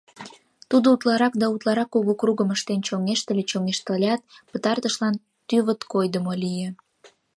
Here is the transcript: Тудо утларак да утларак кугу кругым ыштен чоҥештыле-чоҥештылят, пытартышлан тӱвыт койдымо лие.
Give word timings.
Тудо 0.69 0.87
утларак 0.95 1.33
да 1.41 1.45
утларак 1.53 1.89
кугу 1.93 2.13
кругым 2.21 2.49
ыштен 2.55 2.79
чоҥештыле-чоҥештылят, 2.87 4.21
пытартышлан 4.49 5.15
тӱвыт 5.47 5.81
койдымо 5.91 6.33
лие. 6.43 6.69